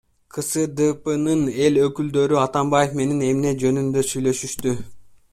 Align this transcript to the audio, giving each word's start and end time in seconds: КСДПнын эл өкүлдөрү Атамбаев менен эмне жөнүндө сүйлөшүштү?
КСДПнын 0.35 1.41
эл 1.65 1.75
өкүлдөрү 1.87 2.39
Атамбаев 2.43 2.95
менен 3.01 3.21
эмне 3.27 3.51
жөнүндө 3.65 4.05
сүйлөшүштү? 4.13 4.73